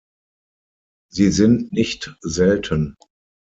[1.11, 2.95] Sie sind nicht selten.